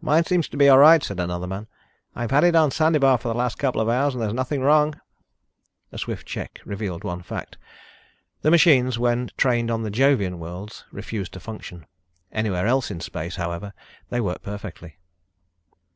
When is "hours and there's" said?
3.88-4.32